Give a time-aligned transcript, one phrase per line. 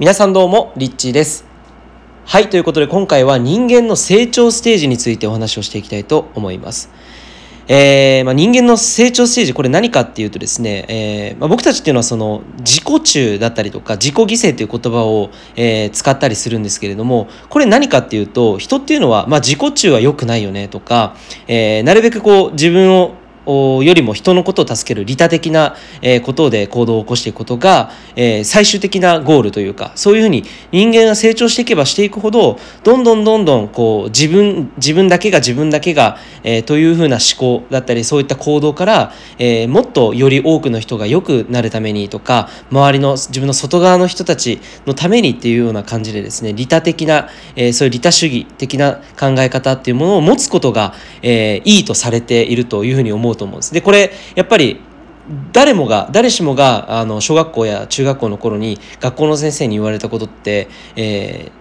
[0.00, 1.44] 皆さんどうも、リッチーです。
[2.24, 6.88] はい、ということで今回は人間の成長ステージについてお話をしていきたいと思います。
[7.68, 21.14] えーまあ、人間の成長ステージ、これ何かっていうとですね、えーまあ、僕たちっていうのはその自己中だったりとか自己犠牲という言葉を、えー使ったりするんですけれども、これ何かっていうと、人っていうのは、まあ、自己中は良くないよねとか、
[21.46, 25.76] えなるべくこう自分をよりも人のことを助ける利他的な、
[26.24, 53.74] ことで行動を起こしていくことが、え最終的なゴールというかそういうふうに人間が成長していけばしていくほどどんどんどんどんこう自分自分だけが自分だけが、えというふうな思考だったりそういった行動から、えもっとより多くの人が良くなるためにとか周りの自分の外側の人たちのためにっていうような感じでですね利他的な、えそういう利他主義的な考え方っていうものを持つことが、えいいとされているというふうに思うと思うんです。
[53.74, 54.80] でこれやっぱり
[55.52, 61.60] 誰もが誰しもがあの小学校や中学校の頃に学校の先生に言われたことって、えー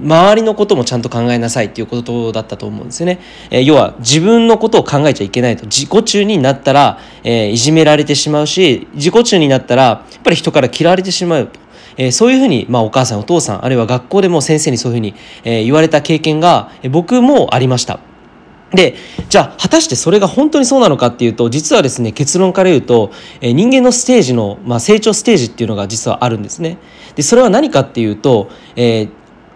[0.00, 3.18] 周りのこともちゃんと考えなさいっていうことだったと思うんですよね。
[3.50, 11.58] えー要は自分のことを考えちゃいけないと自己中になったら、えーいじめられてしまうし自己中になったらやっぱり人から嫌われてしまうと。
[11.96, 17.98] えそういうふうに、まあ、お母さんお父さんあるいは学校でも先生にそういうふうに、え言われた経験が、え僕もありました。
[18.72, 18.96] で
[19.30, 26.78] じゃあ果たしてそれが本当にそうなのかっていうと実はですね結論から言うと、えー人間のステージの、まあ、成長ステージっていうのが実はあるんですね。
[27.14, 29.10] でそれは何かっていうと、えー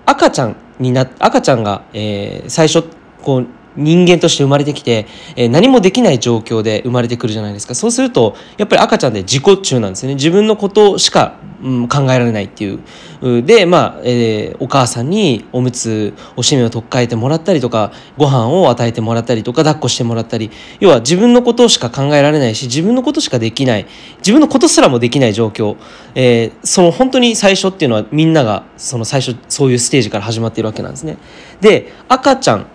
[0.04, 2.84] 赤ちゃんにな赤ちゃんが、えー最初
[3.22, 3.46] こう
[3.76, 5.06] 人間として生まれてきて、
[5.36, 7.74] え何もできない状況で生まれてくるじゃないですか。
[7.74, 10.14] そうするとやっぱり赤ちゃんで自己中なんですね。
[10.14, 12.80] 自分のことしか、うん、考えられないっていう。
[13.22, 20.50] うでまあ、えーお母さんにおむつおしめを取っ替えてもらったりとかご飯を与えてもらったりとか抱っこしてもらったり。
[20.80, 23.86] 要は自分のことしか考えられないし自分のことしかできない。
[24.18, 25.76] 自分のことすらもできない状況、
[26.14, 31.18] えーその本当に最初っていうのはみんながその最初そういうステージから始まっているわけなんですね。
[31.60, 32.66] で赤ちゃん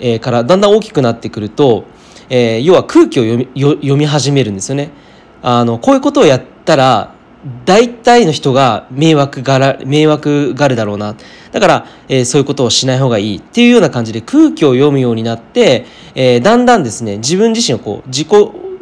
[0.00, 1.84] えーからだんだん大きくなってくると、
[2.28, 4.90] えー要は空気を読み読み始めるんですよね。
[5.42, 7.14] あのこういうことをやったら
[7.66, 11.14] 大体の人が迷惑がら迷惑がるだろうな
[11.52, 15.84] だから、えーそういうことをしない方がいいっていうような感じで空気を読むようになって、
[16.14, 18.28] えーだんだんですね自分自身をこう自己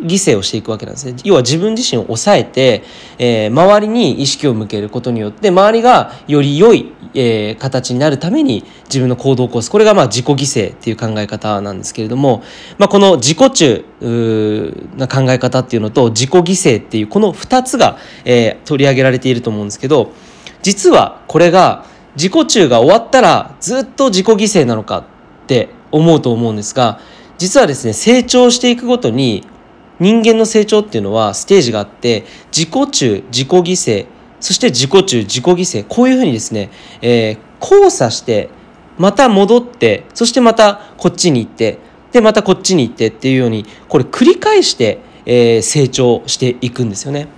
[0.02, 1.16] 犠牲をしていくわけなんですね。
[1.24, 2.82] 要は自分自身を抑えて、
[3.18, 9.70] えー周りに意識を向けることによって周りがより良い、えー形になるために自分の行動を起こす。
[9.70, 12.42] これがまあ自己犠牲っていう考え方なんですけれども、
[12.78, 13.84] まあ、この自己中
[14.96, 20.12] な考え方っていうのと自己犠牲っていうこの2つが、えー取り上げられていると思うんですけど
[20.62, 21.84] 実はこれが
[22.16, 25.04] 自己中が終わったらずっと自己犠牲なのかっ
[25.46, 27.00] て思うと思うんですが
[27.38, 29.46] 実はですね成長していくごとに
[30.00, 32.24] 人間の成長っていうのはステージがあって
[32.56, 34.06] 自己中自己犠牲
[34.40, 36.70] そして自己中自己犠牲こういうふうにですね、
[37.00, 38.50] えー交差して
[38.98, 41.78] また戻ってそしてまたこっちに行って
[42.10, 47.28] でまたこっちに行ってっていうようにこれ繰り返して、えー成長していくんですよね。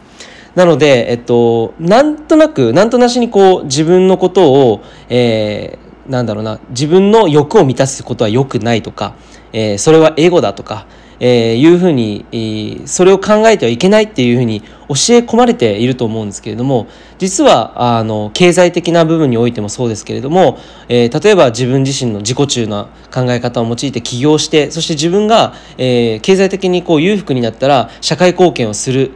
[0.55, 9.15] なので、えっと、なんとなく、なんとなしにこう、自分のことを、えーなんだろうな、自分の欲を満たすことは良くないとか、
[9.53, 10.87] えーそれはエゴだとか、
[11.27, 14.69] えーいうふうに、えーそれを考えてはいけないっていうふうに教え
[15.21, 16.87] 込まれていると思うんですけれども、
[17.19, 20.59] 実は、あの、経済的な部分においてもそうですけれども、
[20.89, 29.13] えー例えば自分自身の自己中な考え方を用いて起業して、そして自分が、えー経済的にこう裕福になったら社会貢献をする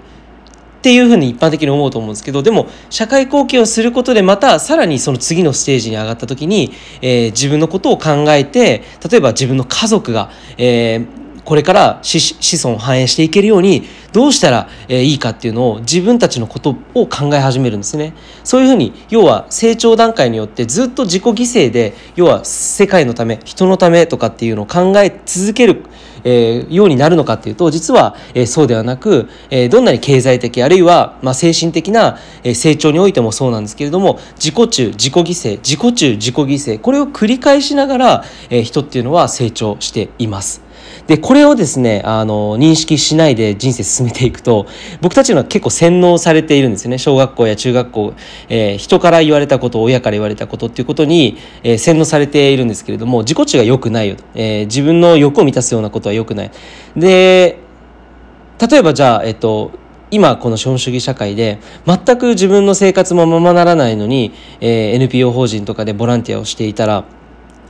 [0.79, 18.13] っていうふうに一般的に思うと思うんですけどでも社会貢献をすることでまたさらにその次のステージに上がった時に、えー自分のことを考えて例えば自分の家族が、えーこれから子孫を繁栄していけるようにどうしたら、いいかっていうのを自分たちのことを考え始めるんですね。
[18.45, 21.33] そういうふうに要は成長段階によってずっと自己犠
[21.69, 25.85] 牲で要は世界のため人のためとかっていうのを考え続ける、
[26.25, 40.68] えようになるのかっていうと実は、えそうではなく、えどんなに経済的あるいは、ま、精神的な、え成長においてもそうなんですけれども自己中自己犠牲自己中自己犠牲これを繰り返しながら、え人っていうのは成長しています。
[41.07, 44.67] でこれをですねあの認識しないで人生進めていくと
[45.01, 46.99] 僕たちのは結構洗脳されているんですよね。
[46.99, 48.15] 小学校や中学校、
[48.49, 56.51] えー人から言われたこと親から言われたことっていうことに、えー洗脳されているんですけれども自己中が良くないよと、えー自分の欲を満たすようなことは良くない。
[56.97, 57.59] で
[58.61, 59.73] 例えばじゃあえっと
[60.11, 67.05] 今この資本主義社会で全く自分の生活もままならないのに、えー NPO 法人とかでボランティアをしていたら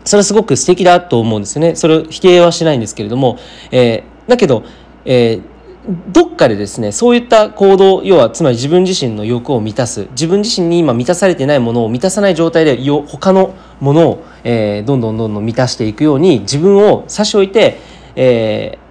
[0.05, 1.77] それはすごく素敵だと思うんですよね。
[1.77, 3.39] それを否定はしないんですけれども、
[3.71, 4.63] えーだけど、
[5.05, 5.59] えー
[6.13, 10.07] どっかでですねそういった行動要はつまり自分自身の欲を満たす。
[10.11, 17.79] 自分自身に今満たされてないものを満たさない状態でよ他のものを、えー、どんどんどんどん満たしていくように自分を差し置いて、
[18.17, 18.88] えー、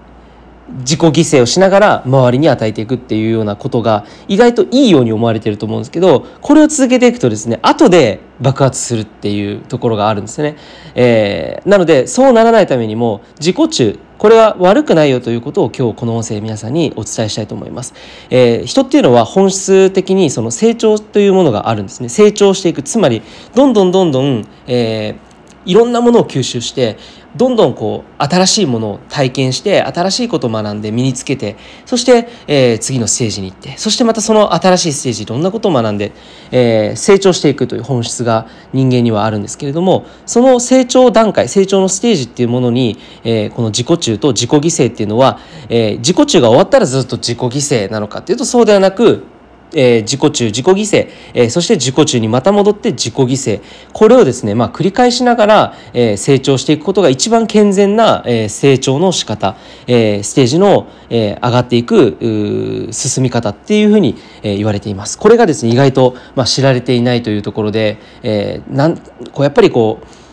[0.79, 10.57] 自己犠牲をしながら周りに与えていくっていうようなことが意外といいように思われてると思うんですけどこれを続けていくとですね後で爆発するっていうところがあるんですね、
[10.95, 17.93] えー、なのでそうならないためにも自己中これは悪くないよということを今日この音声皆さんにお伝えしたいと思います、
[18.29, 22.09] えー、人っていうのは本質的にその成長というものがあるんですね。
[22.09, 22.81] 成長していく。
[22.81, 23.21] つまり
[23.53, 25.26] どんどんどんどん、えー
[25.67, 26.97] いろんなものを吸収して
[27.35, 36.13] どんどんこう新しいものを体験して新しいことを学んで身につけてそして、えー、次のステージに行ってそしてまたその新しいステージいろんなことを学んで、
[36.51, 45.39] えー、成長していくという本質が人間にはあるんですけれどもその成長段階成長のステージっていうものに、えー、この自己中と自己犠牲っていうのは、
[45.69, 49.23] え、自己中が終わったらずっと自己犠牲なのかっていうとそうではなく
[49.73, 53.61] えー、自己中自己犠牲、えー、そして自己中にまた戻って自己犠牲。
[53.93, 65.17] これをですね、まあ、繰り返しながら、えー、成長していくことが一番健全な、えー、成長の仕方、えー、ステージの、えー、上がっていく進み方っていうふうに、えー、言われています。
[65.17, 70.26] これがですね意外と、まあ、知られていないというところで、えー、なんこうやっぱりこう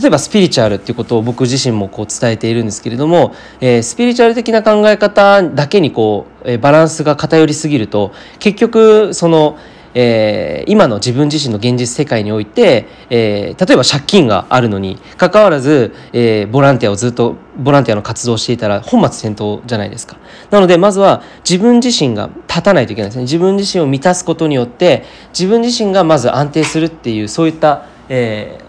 [0.00, 9.58] 例えばスピリチュアルっていうことを僕自身もこう伝えているんですけれども、えー、スピリチュアル的な考え方だけにこう、えー、バランスが偏りすぎると結局その、
[9.94, 20.16] えー、今の自分自身の現実世界において、えー、例えば借金があるのにかかわらず、えー、ボランティアをずっとボランティアの活動をしていたら本末転倒じゃないですか。
[20.50, 23.22] なのでまずは自分自身が立たないといけないですね。
[23.22, 28.63] 自分自身を満たすことによって自分自身がまず安定するっていうそういった、えー、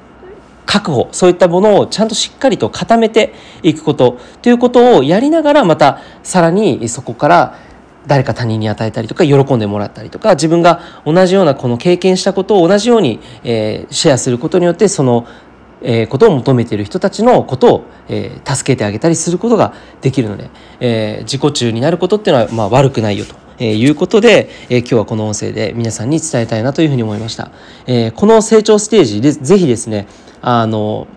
[0.65, 3.33] 確保そういったものをちゃんとしっかりと固めて
[3.63, 7.59] いくことということをやりながらまたさらにそこから
[8.07, 15.27] 誰か他人に与えたりとか喜んでもらったりとか自分が同じようなこの経験したことを同じように、えー、シェアすることによってその、
[15.81, 23.35] えー、ことを求めている人たちのことを、えー、助けてあげたりすることができるので、えー、自己中になることっていうのは、まあ、悪くないよと。
[23.57, 27.51] えー、いうことで、えー、今日はこの音声で皆さんに伝えたいなというふうに思いました。
[27.87, 30.07] えー、この成長ステージでぜひですね
[30.47, 31.07] あの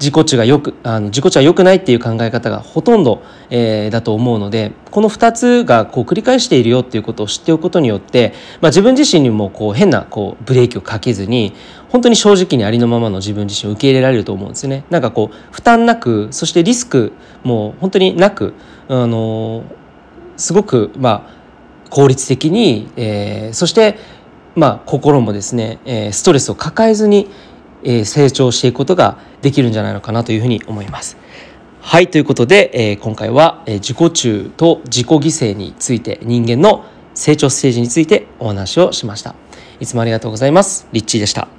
[0.00, 8.32] 自己中がよくあの自己中は良くないっていう考え方がほとんど、えー、だと思うのでこの2つがこう繰り返しているよっていうことを知っておくことによって、
[8.62, 11.52] まあ、自分自身にもこう変なこうブレーキをかけずに
[11.90, 14.84] 本当に正直にありのままの自分自身を受け入れられると思うんですね。
[14.88, 17.12] なんかこう負担なくそしてリスク
[17.44, 18.54] も本当になく
[18.88, 19.64] あの
[20.38, 23.98] すごくまあ効率的に、えー、そして
[24.56, 27.28] まあ心もですね、えー、ストレスを抱えずに
[27.84, 31.16] え成長していくことができるんじゃないのかなというふうに思います。
[31.80, 36.84] はい、ということで、え今回は、え自己中と自己犠牲について人間の
[37.14, 39.34] 成長ステージについてお話をしました。
[39.80, 40.86] いつもありがとうございます。
[40.92, 41.52] リッチーでした。